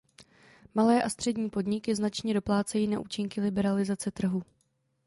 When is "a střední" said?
1.03-1.49